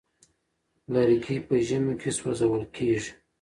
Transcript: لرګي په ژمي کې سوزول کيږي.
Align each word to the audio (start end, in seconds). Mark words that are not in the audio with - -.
لرګي 0.93 1.37
په 1.47 1.55
ژمي 1.67 1.93
کې 2.01 2.11
سوزول 2.19 2.63
کيږي. 2.75 3.11